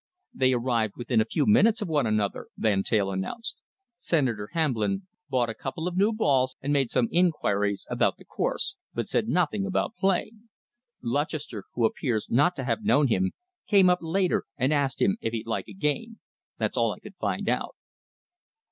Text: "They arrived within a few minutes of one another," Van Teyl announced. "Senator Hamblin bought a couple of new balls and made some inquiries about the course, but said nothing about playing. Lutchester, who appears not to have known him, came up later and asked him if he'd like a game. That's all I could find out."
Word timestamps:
"They 0.33 0.51
arrived 0.53 0.95
within 0.97 1.21
a 1.21 1.25
few 1.29 1.45
minutes 1.45 1.79
of 1.79 1.87
one 1.87 2.07
another," 2.07 2.47
Van 2.57 2.81
Teyl 2.81 3.11
announced. 3.11 3.61
"Senator 3.99 4.49
Hamblin 4.53 5.05
bought 5.29 5.47
a 5.51 5.53
couple 5.53 5.87
of 5.87 5.95
new 5.95 6.11
balls 6.11 6.55
and 6.59 6.73
made 6.73 6.89
some 6.89 7.07
inquiries 7.11 7.85
about 7.87 8.17
the 8.17 8.25
course, 8.25 8.75
but 8.95 9.07
said 9.07 9.27
nothing 9.27 9.63
about 9.63 9.93
playing. 9.95 10.49
Lutchester, 11.03 11.65
who 11.75 11.85
appears 11.85 12.25
not 12.31 12.55
to 12.55 12.63
have 12.63 12.83
known 12.83 13.09
him, 13.09 13.33
came 13.67 13.91
up 13.91 13.99
later 14.01 14.45
and 14.57 14.73
asked 14.73 14.99
him 15.03 15.17
if 15.21 15.33
he'd 15.33 15.45
like 15.45 15.67
a 15.67 15.73
game. 15.73 16.17
That's 16.57 16.77
all 16.77 16.91
I 16.91 16.99
could 16.99 17.17
find 17.17 17.47
out." 17.47 17.75